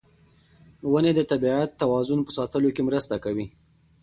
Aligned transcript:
ونې 0.91 1.11
د 1.15 1.21
طبیعي 1.31 1.65
توازن 1.81 2.19
په 2.23 2.31
ساتلو 2.37 2.69
کې 2.75 2.81
مرسته 2.89 3.15
کوي. 3.23 3.45